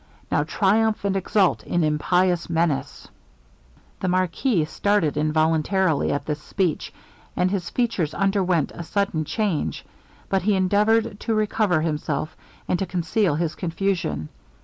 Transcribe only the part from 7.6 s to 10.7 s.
features underwent a sudden change, but he